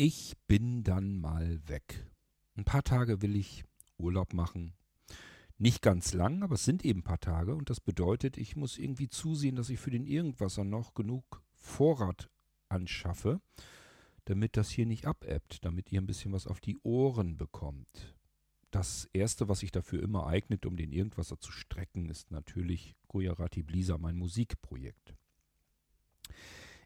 [0.00, 2.06] Ich bin dann mal weg.
[2.54, 3.64] Ein paar Tage will ich
[3.96, 4.74] Urlaub machen.
[5.56, 8.78] Nicht ganz lang, aber es sind eben ein paar Tage und das bedeutet, ich muss
[8.78, 12.30] irgendwie zusehen, dass ich für den Irgendwasser noch genug Vorrat
[12.68, 13.40] anschaffe,
[14.26, 18.14] damit das hier nicht abebbt, damit ihr ein bisschen was auf die Ohren bekommt.
[18.70, 23.64] Das erste, was sich dafür immer eignet, um den Irgendwasser zu strecken, ist natürlich Gujarati
[23.64, 25.16] Blisa, mein Musikprojekt.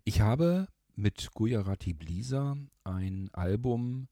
[0.03, 0.67] Ich habe
[0.97, 4.09] mit Gujarati Blisa ein Album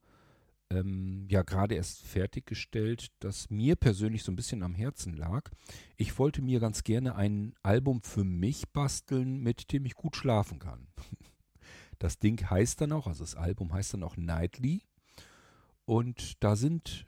[0.71, 5.51] ähm, ja gerade erst fertiggestellt, das mir persönlich so ein bisschen am Herzen lag.
[5.97, 10.59] Ich wollte mir ganz gerne ein Album für mich basteln, mit dem ich gut schlafen
[10.59, 10.87] kann.
[11.99, 14.81] Das Ding heißt dann auch, also das Album heißt dann auch Nightly.
[15.85, 17.07] Und da sind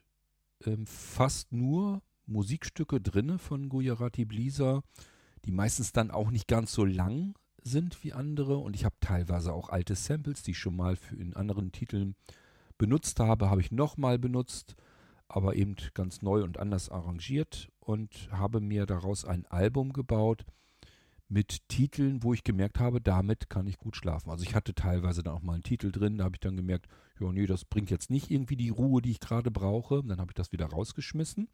[0.66, 4.82] ähm, fast nur Musikstücke drinne von Gujarati Blisa,
[5.46, 8.58] die meistens dann auch nicht ganz so lang sind wie andere.
[8.58, 12.14] Und ich habe teilweise auch alte Samples, die ich schon mal für in anderen Titeln
[12.78, 14.76] benutzt habe, habe ich nochmal benutzt,
[15.28, 20.44] aber eben ganz neu und anders arrangiert und habe mir daraus ein Album gebaut
[21.28, 24.30] mit Titeln, wo ich gemerkt habe, damit kann ich gut schlafen.
[24.30, 26.88] Also ich hatte teilweise dann auch mal einen Titel drin, da habe ich dann gemerkt,
[27.20, 30.02] ja nee, das bringt jetzt nicht irgendwie die Ruhe, die ich gerade brauche.
[30.04, 31.48] Dann habe ich das wieder rausgeschmissen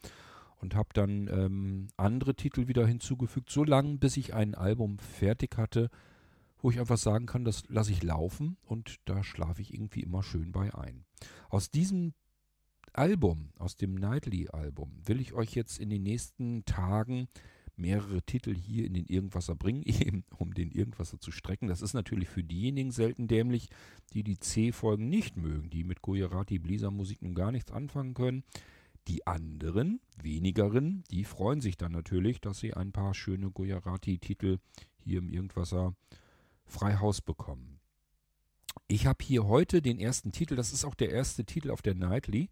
[0.59, 5.57] und habe dann ähm, andere Titel wieder hinzugefügt, so lange, bis ich ein Album fertig
[5.57, 5.91] hatte,
[6.61, 10.23] wo ich einfach sagen kann, das lasse ich laufen und da schlafe ich irgendwie immer
[10.23, 11.05] schön bei ein.
[11.49, 12.15] Aus diesem
[12.93, 17.29] Album, aus dem Nightly-Album, will ich euch jetzt in den nächsten Tagen
[17.77, 21.69] mehrere Titel hier in den Irgendwasser bringen, eben um den Irgendwasser zu strecken.
[21.69, 23.69] Das ist natürlich für diejenigen selten dämlich,
[24.13, 28.43] die die C-Folgen nicht mögen, die mit Gujarati Blisa Musik nun gar nichts anfangen können.
[29.09, 34.59] Die anderen, wenigeren, die freuen sich dann natürlich, dass sie ein paar schöne Gujarati-Titel
[34.99, 35.95] hier im Irgendwasser
[36.67, 37.81] frei Haus bekommen.
[38.87, 41.95] Ich habe hier heute den ersten Titel, das ist auch der erste Titel auf der
[41.95, 42.51] Nightly.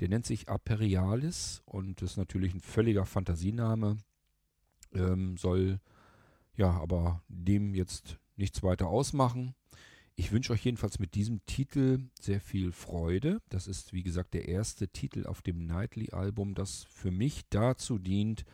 [0.00, 3.96] Der nennt sich Aperialis und ist natürlich ein völliger Fantasiename.
[4.92, 5.80] Ähm, soll
[6.54, 9.54] ja aber dem jetzt nichts weiter ausmachen.
[10.20, 13.40] Ich wünsche euch jedenfalls mit diesem Titel sehr viel Freude.
[13.50, 18.44] Das ist, wie gesagt, der erste Titel auf dem Nightly-Album, das für mich dazu dient,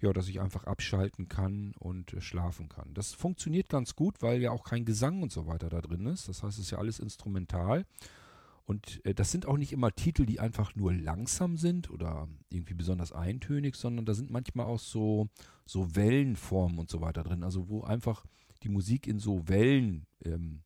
[0.00, 2.94] ja, dass ich einfach abschalten kann und äh, schlafen kann.
[2.94, 6.28] Das funktioniert ganz gut, weil ja auch kein Gesang und so weiter da drin ist.
[6.28, 7.86] Das heißt, es ist ja alles instrumental.
[8.64, 12.74] Und äh, das sind auch nicht immer Titel, die einfach nur langsam sind oder irgendwie
[12.74, 15.28] besonders eintönig, sondern da sind manchmal auch so,
[15.66, 17.42] so Wellenformen und so weiter drin.
[17.42, 18.24] Also wo einfach
[18.62, 20.62] die Musik in so Wellen ähm,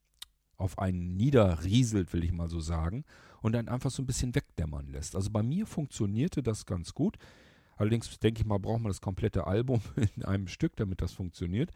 [0.59, 3.05] auf einen niederrieselt, will ich mal so sagen,
[3.41, 5.15] und dann einfach so ein bisschen wegdämmern lässt.
[5.15, 7.17] Also bei mir funktionierte das ganz gut.
[7.77, 9.81] Allerdings denke ich mal, braucht man das komplette Album
[10.15, 11.71] in einem Stück, damit das funktioniert.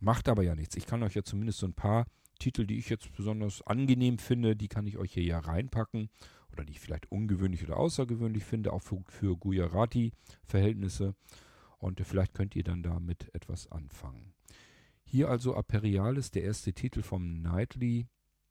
[0.00, 0.76] Macht aber ja nichts.
[0.76, 2.06] Ich kann euch ja zumindest so ein paar
[2.38, 6.08] Titel, die ich jetzt besonders angenehm finde, die kann ich euch hier ja reinpacken.
[6.52, 11.14] Oder die ich vielleicht ungewöhnlich oder außergewöhnlich finde, auch für, für Gujarati-Verhältnisse.
[11.78, 14.32] Und vielleicht könnt ihr dann damit etwas anfangen.
[15.10, 18.08] Hier also Aperialis, der erste Titel vom Nightly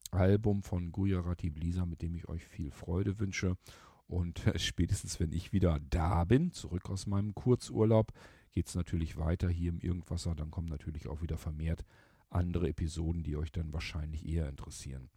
[0.09, 3.57] Album von Gujarati Blisa, mit dem ich euch viel Freude wünsche.
[4.07, 8.11] Und spätestens, wenn ich wieder da bin, zurück aus meinem Kurzurlaub,
[8.53, 10.33] geht es natürlich weiter hier im Irgendwasser.
[10.33, 11.85] Dann kommen natürlich auch wieder vermehrt
[12.31, 15.11] andere Episoden, die euch dann wahrscheinlich eher interessieren.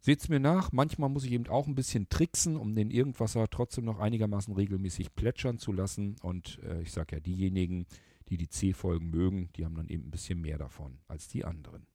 [0.00, 3.84] Seht's mir nach, manchmal muss ich eben auch ein bisschen tricksen, um den Irgendwasser trotzdem
[3.84, 6.16] noch einigermaßen regelmäßig plätschern zu lassen.
[6.22, 7.84] Und äh, ich sage ja, diejenigen,
[8.28, 11.86] die die C-Folgen mögen, die haben dann eben ein bisschen mehr davon als die anderen.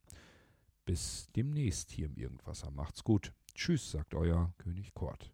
[0.86, 2.72] Bis demnächst hier im Irgendwasser.
[2.72, 3.34] Macht's gut.
[3.54, 5.34] Tschüss, sagt euer König Kort.